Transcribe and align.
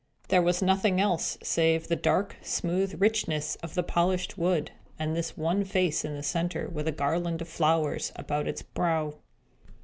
There 0.29 0.41
was 0.41 0.63
nothing 0.63 0.99
else, 0.99 1.37
save 1.43 1.87
the 1.87 1.95
dark, 1.95 2.35
smooth 2.41 2.99
richness 2.99 3.53
of 3.57 3.75
the 3.75 3.83
polished 3.83 4.35
wood, 4.35 4.71
and 4.97 5.15
this 5.15 5.37
one 5.37 5.63
face 5.63 6.03
in 6.03 6.15
the 6.17 6.23
centre, 6.23 6.67
with 6.67 6.87
a 6.87 6.91
garland 6.91 7.39
of 7.39 7.47
flowers 7.49 8.11
about 8.15 8.47
its 8.47 8.63
brow. 8.63 9.13